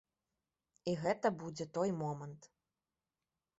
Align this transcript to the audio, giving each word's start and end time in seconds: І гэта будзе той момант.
І 0.91 0.95
гэта 1.03 1.31
будзе 1.43 1.69
той 1.77 1.89
момант. 2.01 2.51